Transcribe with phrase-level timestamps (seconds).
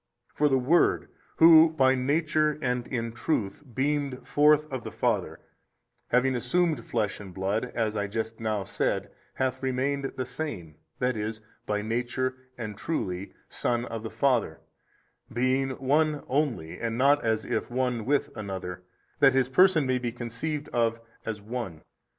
[0.33, 5.39] For the Word Who by Nature and in truth beamed forth of the Father,
[6.07, 11.15] having assumed flesh and blood, as I just now said, hath remained the Same, that
[11.15, 14.61] is, by Nature and truly Son of the Father,
[15.31, 18.81] being One Only and not as if one with another,
[19.19, 21.83] that His Person may be conceived of as One.